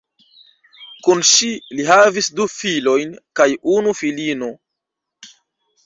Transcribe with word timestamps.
Kun 1.07 1.21
ŝi 1.33 1.49
li 1.81 1.85
havis 1.91 2.31
du 2.41 2.49
filojn 2.55 3.15
kaj 3.41 3.49
unu 3.79 3.97
filino. 4.03 4.55